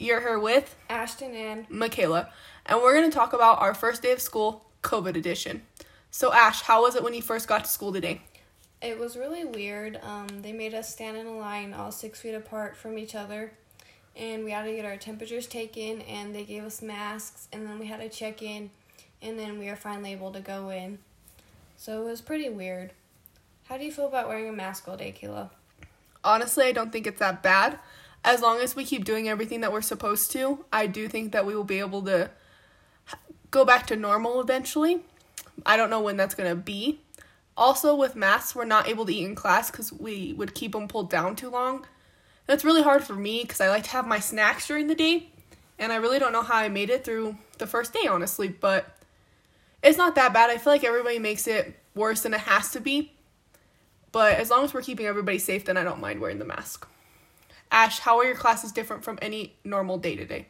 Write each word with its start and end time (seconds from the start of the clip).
You're 0.00 0.20
here 0.20 0.38
with 0.38 0.76
Ashtyn 0.88 1.34
and 1.34 1.68
Mikayla, 1.68 2.28
and 2.66 2.80
we're 2.80 2.94
going 2.94 3.10
to 3.10 3.14
talk 3.14 3.32
about 3.32 3.60
our 3.60 3.74
first 3.74 4.00
day 4.00 4.12
of 4.12 4.20
school, 4.20 4.64
COVID 4.84 5.16
edition. 5.16 5.62
So, 6.12 6.32
Ash, 6.32 6.62
how 6.62 6.82
was 6.82 6.94
it 6.94 7.02
when 7.02 7.14
you 7.14 7.20
first 7.20 7.48
got 7.48 7.64
to 7.64 7.70
school 7.70 7.92
today? 7.92 8.20
it 8.80 8.96
was 8.96 9.16
really 9.16 9.44
weird. 9.44 9.98
Um, 10.04 10.28
they 10.40 10.52
made 10.52 10.72
us 10.72 10.88
stand 10.88 11.16
in 11.16 11.26
a 11.26 11.36
line 11.36 11.74
all 11.74 11.90
six 11.90 12.20
feet 12.20 12.34
apart 12.34 12.76
from 12.76 12.96
each 12.96 13.16
other, 13.16 13.52
and 14.14 14.44
we 14.44 14.52
had 14.52 14.66
to 14.66 14.72
get 14.72 14.84
our 14.84 14.96
temperatures 14.96 15.48
taken, 15.48 16.02
and 16.02 16.32
they 16.32 16.44
gave 16.44 16.62
us 16.62 16.80
masks, 16.80 17.48
and 17.52 17.66
then 17.66 17.80
we 17.80 17.86
had 17.86 17.98
to 17.98 18.08
check 18.08 18.40
in, 18.40 18.70
and 19.20 19.36
then 19.36 19.58
we 19.58 19.66
were 19.66 19.74
finally 19.74 20.12
able 20.12 20.30
to 20.30 20.40
go 20.40 20.70
in. 20.70 21.00
So 21.76 22.02
it 22.02 22.04
was 22.04 22.20
pretty 22.20 22.48
weird. 22.48 22.92
How 23.64 23.76
do 23.76 23.84
you 23.84 23.90
feel 23.90 24.06
about 24.06 24.28
wearing 24.28 24.48
a 24.48 24.52
mask 24.52 24.86
all 24.86 24.96
day, 24.96 25.12
Kayla? 25.20 25.50
Honestly, 26.22 26.66
I 26.66 26.72
don't 26.72 26.92
think 26.92 27.08
it's 27.08 27.18
that 27.18 27.42
bad. 27.42 27.80
As 28.24 28.42
long 28.42 28.60
as 28.60 28.76
we 28.76 28.84
keep 28.84 29.04
doing 29.04 29.28
everything 29.28 29.60
that 29.60 29.72
we're 29.72 29.80
supposed 29.80 30.32
to, 30.32 30.64
I 30.72 30.86
do 30.86 31.08
think 31.08 31.32
that 31.32 31.46
we 31.46 31.54
will 31.54 31.64
be 31.64 31.78
able 31.78 32.02
to 32.02 32.30
go 33.50 33.64
back 33.64 33.86
to 33.86 33.96
normal 33.96 34.40
eventually. 34.40 35.00
I 35.64 35.76
don't 35.76 35.90
know 35.90 36.00
when 36.00 36.16
that's 36.16 36.34
going 36.34 36.50
to 36.50 36.56
be. 36.56 37.00
Also, 37.56 37.94
with 37.94 38.14
masks, 38.14 38.54
we're 38.54 38.64
not 38.64 38.88
able 38.88 39.04
to 39.06 39.14
eat 39.14 39.24
in 39.24 39.34
class 39.34 39.70
because 39.70 39.92
we 39.92 40.32
would 40.34 40.54
keep 40.54 40.72
them 40.72 40.88
pulled 40.88 41.10
down 41.10 41.34
too 41.34 41.50
long. 41.50 41.86
That's 42.46 42.64
really 42.64 42.82
hard 42.82 43.02
for 43.04 43.14
me 43.14 43.42
because 43.42 43.60
I 43.60 43.68
like 43.68 43.84
to 43.84 43.90
have 43.90 44.06
my 44.06 44.20
snacks 44.20 44.66
during 44.68 44.86
the 44.86 44.94
day, 44.94 45.28
and 45.78 45.92
I 45.92 45.96
really 45.96 46.18
don't 46.18 46.32
know 46.32 46.42
how 46.42 46.56
I 46.56 46.68
made 46.68 46.90
it 46.90 47.04
through 47.04 47.36
the 47.58 47.66
first 47.66 47.92
day, 47.92 48.06
honestly, 48.08 48.48
but 48.48 48.96
it's 49.82 49.98
not 49.98 50.14
that 50.14 50.32
bad. 50.32 50.50
I 50.50 50.58
feel 50.58 50.72
like 50.72 50.84
everybody 50.84 51.18
makes 51.18 51.46
it 51.46 51.78
worse 51.94 52.22
than 52.22 52.34
it 52.34 52.40
has 52.40 52.70
to 52.72 52.80
be. 52.80 53.12
But 54.12 54.34
as 54.34 54.50
long 54.50 54.64
as 54.64 54.72
we're 54.72 54.82
keeping 54.82 55.06
everybody 55.06 55.38
safe, 55.38 55.64
then 55.64 55.76
I 55.76 55.84
don't 55.84 56.00
mind 56.00 56.20
wearing 56.20 56.38
the 56.38 56.44
mask. 56.44 56.86
Ash, 57.70 58.00
how 58.00 58.18
are 58.18 58.24
your 58.24 58.34
classes 58.34 58.72
different 58.72 59.04
from 59.04 59.18
any 59.20 59.54
normal 59.64 59.98
day 59.98 60.16
to 60.16 60.24
day? 60.24 60.46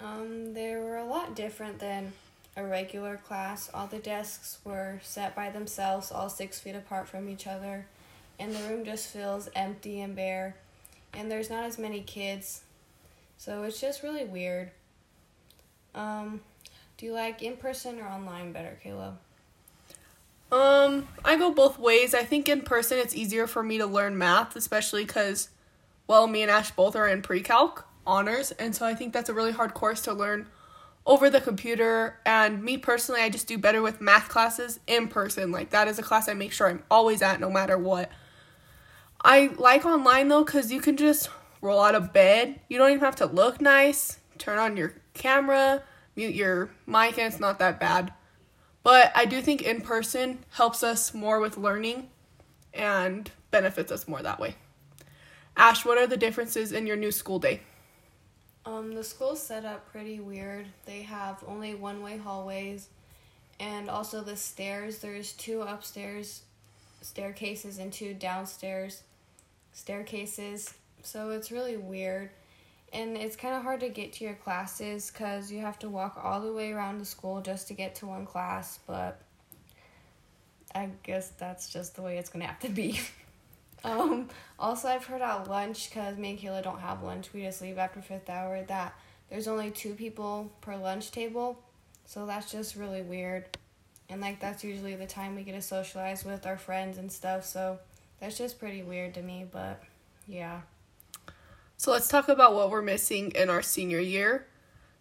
Um, 0.00 0.54
they 0.54 0.74
were 0.74 0.96
a 0.96 1.04
lot 1.04 1.34
different 1.36 1.78
than 1.78 2.12
a 2.56 2.64
regular 2.64 3.16
class. 3.16 3.70
All 3.72 3.86
the 3.86 3.98
desks 3.98 4.58
were 4.64 5.00
set 5.02 5.34
by 5.34 5.50
themselves, 5.50 6.10
all 6.10 6.28
six 6.28 6.58
feet 6.58 6.74
apart 6.74 7.08
from 7.08 7.28
each 7.28 7.46
other, 7.46 7.86
and 8.38 8.54
the 8.54 8.68
room 8.68 8.84
just 8.84 9.08
feels 9.08 9.48
empty 9.54 10.00
and 10.00 10.16
bare. 10.16 10.56
And 11.14 11.30
there's 11.30 11.50
not 11.50 11.64
as 11.64 11.78
many 11.78 12.00
kids, 12.00 12.62
so 13.36 13.62
it's 13.64 13.80
just 13.80 14.02
really 14.02 14.24
weird. 14.24 14.70
Um, 15.94 16.40
do 16.96 17.06
you 17.06 17.12
like 17.12 17.42
in 17.42 17.56
person 17.56 18.00
or 18.00 18.06
online 18.06 18.52
better, 18.52 18.78
Caleb? 18.82 19.18
Um, 20.50 21.08
I 21.24 21.36
go 21.36 21.50
both 21.50 21.78
ways. 21.78 22.14
I 22.14 22.24
think 22.24 22.48
in 22.48 22.60
person 22.60 22.98
it's 22.98 23.14
easier 23.14 23.46
for 23.46 23.62
me 23.62 23.78
to 23.78 23.86
learn 23.86 24.18
math, 24.18 24.54
especially 24.54 25.04
because, 25.04 25.48
well, 26.12 26.26
me 26.26 26.42
and 26.42 26.50
Ash 26.50 26.70
both 26.72 26.94
are 26.94 27.08
in 27.08 27.22
pre 27.22 27.40
calc 27.40 27.86
honors, 28.06 28.50
and 28.50 28.76
so 28.76 28.84
I 28.84 28.94
think 28.94 29.14
that's 29.14 29.30
a 29.30 29.32
really 29.32 29.50
hard 29.50 29.72
course 29.72 30.02
to 30.02 30.12
learn 30.12 30.46
over 31.06 31.30
the 31.30 31.40
computer. 31.40 32.20
And 32.26 32.62
me 32.62 32.76
personally, 32.76 33.22
I 33.22 33.30
just 33.30 33.46
do 33.46 33.56
better 33.56 33.80
with 33.80 34.02
math 34.02 34.28
classes 34.28 34.78
in 34.86 35.08
person. 35.08 35.50
Like, 35.50 35.70
that 35.70 35.88
is 35.88 35.98
a 35.98 36.02
class 36.02 36.28
I 36.28 36.34
make 36.34 36.52
sure 36.52 36.68
I'm 36.68 36.82
always 36.90 37.22
at 37.22 37.40
no 37.40 37.48
matter 37.48 37.78
what. 37.78 38.10
I 39.24 39.54
like 39.56 39.86
online 39.86 40.28
though, 40.28 40.44
because 40.44 40.70
you 40.70 40.82
can 40.82 40.98
just 40.98 41.30
roll 41.62 41.80
out 41.80 41.94
of 41.94 42.12
bed. 42.12 42.60
You 42.68 42.76
don't 42.76 42.90
even 42.90 43.00
have 43.00 43.16
to 43.16 43.24
look 43.24 43.62
nice, 43.62 44.18
turn 44.36 44.58
on 44.58 44.76
your 44.76 44.92
camera, 45.14 45.82
mute 46.14 46.34
your 46.34 46.68
mic, 46.86 47.16
and 47.16 47.32
it's 47.32 47.40
not 47.40 47.58
that 47.60 47.80
bad. 47.80 48.12
But 48.82 49.12
I 49.14 49.24
do 49.24 49.40
think 49.40 49.62
in 49.62 49.80
person 49.80 50.44
helps 50.50 50.82
us 50.82 51.14
more 51.14 51.40
with 51.40 51.56
learning 51.56 52.10
and 52.74 53.30
benefits 53.50 53.90
us 53.90 54.06
more 54.06 54.20
that 54.20 54.38
way. 54.38 54.56
Ash, 55.56 55.84
what 55.84 55.98
are 55.98 56.06
the 56.06 56.16
differences 56.16 56.72
in 56.72 56.86
your 56.86 56.96
new 56.96 57.12
school 57.12 57.38
day? 57.38 57.60
Um, 58.64 58.94
the 58.94 59.04
school's 59.04 59.42
set 59.42 59.64
up 59.64 59.90
pretty 59.90 60.20
weird. 60.20 60.66
They 60.86 61.02
have 61.02 61.42
only 61.46 61.74
one 61.74 62.02
way 62.02 62.16
hallways 62.16 62.88
and 63.58 63.88
also 63.88 64.22
the 64.22 64.36
stairs. 64.36 64.98
There's 64.98 65.32
two 65.32 65.62
upstairs 65.62 66.42
staircases 67.00 67.78
and 67.78 67.92
two 67.92 68.14
downstairs 68.14 69.02
staircases. 69.72 70.74
So 71.02 71.30
it's 71.30 71.50
really 71.50 71.76
weird. 71.76 72.30
And 72.92 73.16
it's 73.16 73.36
kind 73.36 73.54
of 73.54 73.62
hard 73.62 73.80
to 73.80 73.88
get 73.88 74.12
to 74.14 74.24
your 74.24 74.34
classes 74.34 75.10
because 75.10 75.50
you 75.50 75.60
have 75.60 75.78
to 75.80 75.88
walk 75.88 76.20
all 76.22 76.40
the 76.40 76.52
way 76.52 76.72
around 76.72 76.98
the 76.98 77.04
school 77.04 77.40
just 77.40 77.68
to 77.68 77.74
get 77.74 77.94
to 77.96 78.06
one 78.06 78.26
class. 78.26 78.78
But 78.86 79.20
I 80.74 80.90
guess 81.02 81.30
that's 81.30 81.72
just 81.72 81.96
the 81.96 82.02
way 82.02 82.18
it's 82.18 82.28
going 82.28 82.42
to 82.42 82.48
have 82.48 82.60
to 82.60 82.68
be. 82.68 83.00
Um, 83.84 84.28
also, 84.58 84.88
I've 84.88 85.04
heard 85.04 85.22
at 85.22 85.48
lunch, 85.48 85.90
because 85.90 86.16
me 86.16 86.30
and 86.30 86.38
Kayla 86.38 86.62
don't 86.62 86.80
have 86.80 87.02
lunch, 87.02 87.32
we 87.32 87.42
just 87.42 87.60
leave 87.60 87.78
after 87.78 88.00
fifth 88.00 88.30
hour, 88.30 88.62
that 88.68 88.94
there's 89.28 89.48
only 89.48 89.70
two 89.70 89.94
people 89.94 90.52
per 90.60 90.76
lunch 90.76 91.10
table. 91.10 91.58
So 92.04 92.26
that's 92.26 92.50
just 92.50 92.76
really 92.76 93.02
weird. 93.02 93.46
And, 94.08 94.20
like, 94.20 94.40
that's 94.40 94.62
usually 94.62 94.94
the 94.94 95.06
time 95.06 95.34
we 95.34 95.42
get 95.42 95.52
to 95.52 95.62
socialize 95.62 96.24
with 96.24 96.46
our 96.46 96.58
friends 96.58 96.98
and 96.98 97.10
stuff. 97.10 97.44
So 97.44 97.78
that's 98.20 98.38
just 98.38 98.60
pretty 98.60 98.82
weird 98.82 99.14
to 99.14 99.22
me, 99.22 99.46
but 99.50 99.82
yeah. 100.28 100.60
So 101.76 101.90
let's 101.90 102.06
talk 102.06 102.28
about 102.28 102.54
what 102.54 102.70
we're 102.70 102.82
missing 102.82 103.32
in 103.32 103.50
our 103.50 103.62
senior 103.62 103.98
year. 103.98 104.46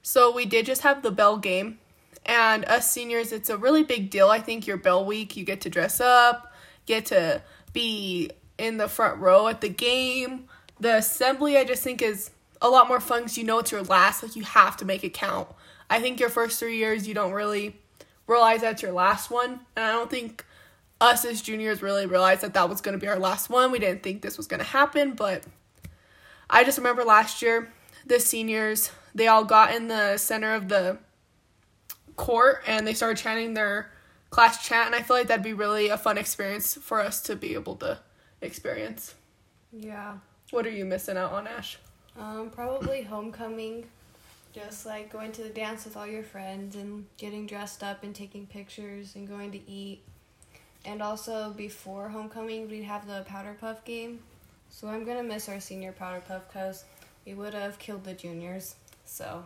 So 0.02 0.34
we 0.34 0.46
did 0.46 0.66
just 0.66 0.82
have 0.82 1.04
the 1.04 1.12
bell 1.12 1.38
game, 1.38 1.78
and 2.26 2.66
us 2.66 2.90
seniors, 2.90 3.32
it's 3.32 3.52
a 3.52 3.58
really 3.58 3.84
big 3.84 4.10
deal. 4.10 4.30
I 4.30 4.40
think 4.40 4.66
your 4.66 4.78
bell 4.78 5.06
week, 5.06 5.38
you 5.38 5.44
get 5.44 5.62
to 5.62 5.70
dress 5.70 6.02
up, 6.02 6.52
get 6.88 7.06
to 7.08 7.44
be 7.74 8.32
in 8.58 8.78
the 8.78 8.88
front 8.88 9.20
row 9.20 9.48
at 9.48 9.62
the 9.62 9.70
game. 9.70 10.48
The 10.80 10.98
assembly, 10.98 11.58
I 11.58 11.64
just 11.64 11.84
think, 11.84 12.02
is 12.02 12.32
a 12.62 12.70
lot 12.70 12.88
more 12.88 13.00
fun 13.00 13.24
because 13.24 13.38
you 13.38 13.44
know 13.44 13.60
it's 13.60 13.72
your 13.72 13.84
last. 13.84 14.24
Like, 14.24 14.36
you 14.36 14.44
have 14.44 14.78
to 14.78 14.86
make 14.86 15.04
it 15.04 15.14
count. 15.14 15.48
I 15.90 16.00
think 16.00 16.20
your 16.20 16.30
first 16.30 16.60
three 16.60 16.78
years, 16.78 17.08
you 17.08 17.14
don't 17.14 17.34
really 17.34 17.76
realize 18.28 18.62
that's 18.62 18.82
your 18.82 18.94
last 18.94 19.30
one. 19.30 19.60
And 19.76 19.86
I 19.86 19.92
don't 19.92 20.10
think 20.10 20.46
us 21.02 21.26
as 21.26 21.42
juniors 21.42 21.82
really 21.82 22.06
realized 22.06 22.42
that 22.42 22.54
that 22.54 22.70
was 22.70 22.80
going 22.80 22.94
to 22.98 23.02
be 23.02 23.08
our 23.08 23.20
last 23.20 23.50
one. 23.50 23.72
We 23.72 23.80
didn't 23.80 24.04
think 24.04 24.22
this 24.22 24.38
was 24.38 24.48
going 24.48 24.60
to 24.60 24.66
happen, 24.66 25.14
but 25.14 25.44
I 26.50 26.64
just 26.64 26.78
remember 26.78 27.04
last 27.04 27.42
year, 27.42 27.74
the 28.06 28.20
seniors, 28.20 28.92
they 29.14 29.28
all 29.28 29.44
got 29.44 29.76
in 29.76 29.88
the 29.88 30.18
center 30.18 30.54
of 30.54 30.70
the 30.70 31.00
court 32.16 32.64
and 32.68 32.86
they 32.86 32.94
started 32.94 33.22
chanting 33.22 33.54
their 33.54 33.92
class 34.30 34.66
chant. 34.66 34.88
And 34.88 34.96
I 34.96 35.02
feel 35.02 35.18
like 35.18 35.28
that'd 35.28 35.44
be 35.44 35.54
really 35.54 35.90
a 35.90 35.98
fun 35.98 36.18
experience 36.18 36.76
for 36.76 37.02
us 37.02 37.22
to 37.24 37.36
be 37.36 37.54
able 37.54 37.76
to 37.78 38.00
experience. 38.42 39.16
Yeah. 39.72 40.18
What 40.52 40.66
are 40.66 40.72
you 40.72 40.86
missing 40.86 41.18
out 41.18 41.32
on, 41.32 41.48
Ash? 41.48 41.78
Um, 42.20 42.50
probably 42.50 43.02
homecoming. 43.04 43.86
Just 44.54 44.86
like 44.86 45.10
going 45.12 45.32
to 45.34 45.44
the 45.44 45.50
dance 45.50 45.86
with 45.86 45.96
all 45.96 46.06
your 46.06 46.24
friends 46.24 46.76
and 46.76 47.06
getting 47.18 47.48
dressed 47.48 47.84
up 47.84 48.04
and 48.04 48.14
taking 48.14 48.46
pictures 48.48 49.16
and 49.16 49.28
going 49.28 49.52
to 49.52 49.70
eat. 49.70 50.02
And 50.84 51.02
also 51.02 51.52
before 51.52 52.10
homecoming, 52.10 52.70
we'd 52.70 52.84
have 52.84 53.08
the 53.08 53.24
powder 53.28 53.56
puff 53.60 53.86
game. 53.86 54.20
So 54.70 54.88
I'm 54.88 55.06
gonna 55.06 55.24
miss 55.24 55.48
our 55.48 55.60
senior 55.62 55.92
powder 55.94 56.22
puff 56.28 56.42
because 56.48 56.84
we 57.26 57.34
would 57.34 57.54
have 57.54 57.78
killed 57.80 58.04
the 58.04 58.14
juniors. 58.14 58.76
So 59.06 59.46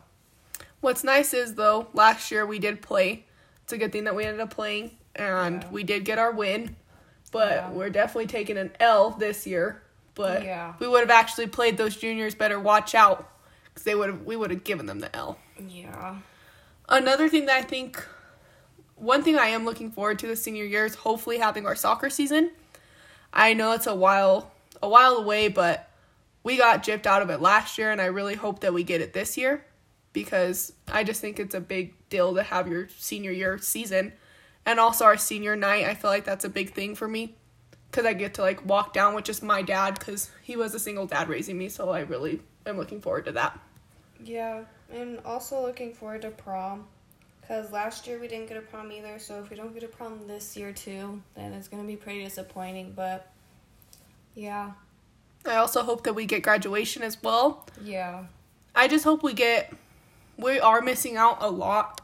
What's 0.81 1.03
nice 1.03 1.33
is, 1.33 1.55
though, 1.55 1.87
last 1.93 2.31
year 2.31 2.45
we 2.45 2.59
did 2.59 2.81
play. 2.81 3.25
It's 3.63 3.73
a 3.73 3.77
good 3.77 3.91
thing 3.91 4.03
that 4.05 4.15
we 4.15 4.23
ended 4.23 4.39
up 4.41 4.51
playing, 4.51 4.97
and 5.15 5.63
Yeah. 5.63 5.69
we 5.69 5.83
did 5.83 6.05
get 6.05 6.19
our 6.19 6.31
win. 6.31 6.75
But 7.35 7.51
Yeah. 7.51 7.69
we're 7.71 7.89
definitely 7.89 8.27
taking 8.27 8.57
an 8.57 8.71
L 8.79 9.09
this 9.09 9.45
year. 9.45 9.81
But 10.13 10.45
Yeah. 10.45 10.71
we 10.79 10.87
would 10.87 11.01
have 11.01 11.09
actually 11.09 11.47
played 11.47 11.75
those 11.77 11.97
juniors 11.97 12.33
better. 12.33 12.57
Watch 12.57 12.95
out, 12.95 13.29
because 13.65 13.83
they 13.83 13.93
would 13.93 14.07
have 14.09 14.21
we 14.21 14.37
would 14.37 14.51
have 14.51 14.63
given 14.63 14.85
them 14.85 14.99
the 15.01 15.13
L. 15.13 15.37
yeah, 15.59 16.15
Another 16.87 17.27
thing 17.27 17.45
that 17.47 17.57
I 17.57 17.61
think, 17.61 18.01
one 18.95 19.21
thing 19.21 19.37
I 19.37 19.47
am 19.47 19.65
looking 19.65 19.91
forward 19.91 20.17
to 20.19 20.27
this 20.27 20.41
senior 20.43 20.63
year 20.63 20.85
is 20.85 20.95
hopefully 20.95 21.39
having 21.39 21.65
our 21.65 21.75
soccer 21.75 22.09
season. 22.09 22.51
I 23.33 23.53
know 23.53 23.73
it's 23.73 23.85
a 23.87 23.95
while 23.95 24.53
a 24.81 24.87
while 24.87 25.17
away, 25.17 25.49
but 25.49 25.89
we 26.41 26.55
got 26.55 26.83
gypped 26.83 27.05
out 27.05 27.21
of 27.21 27.29
it 27.29 27.41
last 27.41 27.77
year, 27.77 27.91
and 27.91 27.99
I 28.01 28.05
really 28.05 28.35
hope 28.35 28.61
that 28.61 28.73
we 28.73 28.83
get 28.83 29.01
it 29.01 29.11
this 29.11 29.37
year 29.37 29.65
because 30.13 30.71
I 30.89 31.03
just 31.03 31.19
think 31.19 31.37
it's 31.37 31.55
a 31.55 31.59
big 31.59 31.93
deal 32.07 32.33
to 32.35 32.43
have 32.43 32.69
your 32.69 32.87
senior 32.97 33.31
year 33.31 33.57
season 33.57 34.13
and 34.65 34.79
also 34.79 35.05
our 35.05 35.17
senior 35.17 35.55
night. 35.55 35.85
I 35.85 35.93
feel 35.93 36.09
like 36.09 36.25
that's 36.25 36.45
a 36.45 36.49
big 36.49 36.73
thing 36.73 36.95
for 36.95 37.07
me 37.07 37.35
because 37.91 38.05
I 38.05 38.13
get 38.13 38.33
to 38.35 38.41
like 38.41 38.65
walk 38.65 38.93
down 38.93 39.13
with 39.15 39.25
just 39.25 39.43
my 39.43 39.61
dad 39.61 39.97
because 39.97 40.29
he 40.41 40.55
was 40.55 40.73
a 40.73 40.79
single 40.79 41.05
dad 41.07 41.29
raising 41.29 41.57
me, 41.57 41.69
so 41.69 41.89
I 41.89 42.01
really 42.01 42.41
am 42.65 42.77
looking 42.77 43.01
forward 43.01 43.25
to 43.25 43.31
that. 43.33 43.59
yeah, 44.23 44.63
and 44.91 45.19
also 45.25 45.61
looking 45.61 45.93
forward 45.93 46.21
to 46.23 46.29
prom. 46.31 46.87
Cause 47.47 47.71
last 47.71 48.07
year 48.07 48.19
we 48.19 48.27
didn't 48.27 48.47
get 48.47 48.57
a 48.57 48.61
prom 48.61 48.91
either, 48.91 49.19
so 49.19 49.39
if 49.39 49.51
we 49.51 49.55
don't 49.55 49.71
get 49.73 49.83
a 49.83 49.87
prom 49.87 50.19
this 50.27 50.57
year 50.57 50.71
too, 50.71 51.21
then 51.35 51.53
it's 51.53 51.67
gonna 51.67 51.83
be 51.83 51.95
pretty 51.95 52.23
disappointing. 52.23 52.93
But 52.95 53.31
yeah, 54.33 54.71
I 55.45 55.57
also 55.57 55.83
hope 55.83 56.03
that 56.05 56.13
we 56.13 56.25
get 56.25 56.41
graduation 56.41 57.03
as 57.03 57.21
well. 57.21 57.67
yeah, 57.83 58.25
I 58.73 58.87
just 58.87 59.03
hope 59.03 59.21
we 59.21 59.33
get. 59.33 59.71
We 60.37 60.59
are 60.59 60.81
missing 60.81 61.17
out 61.17 61.37
a 61.39 61.49
lot 61.49 62.01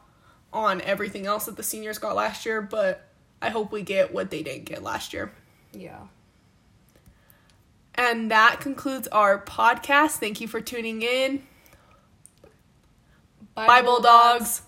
on 0.53 0.81
everything 0.81 1.25
else 1.25 1.45
that 1.45 1.57
the 1.57 1.63
seniors 1.63 1.97
got 1.97 2.15
last 2.15 2.45
year, 2.45 2.61
but 2.61 3.07
I 3.41 3.49
hope 3.49 3.71
we 3.71 3.81
get 3.81 4.13
what 4.13 4.29
they 4.29 4.43
didn't 4.43 4.65
get 4.65 4.83
last 4.83 5.13
year. 5.13 5.31
yeah. 5.73 5.99
And 7.93 8.31
that 8.31 8.61
concludes 8.61 9.09
our 9.09 9.43
podcast. 9.43 10.11
Thank 10.11 10.39
you 10.39 10.47
for 10.47 10.61
tuning 10.61 11.01
in. 11.01 11.43
Bye, 13.53 13.81
Bulldogs. 13.81 14.61